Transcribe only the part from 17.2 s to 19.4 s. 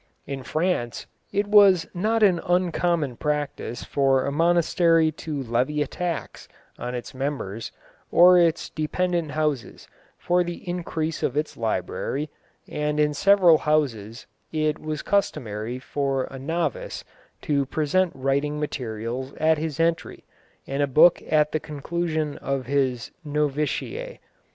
to present writing materials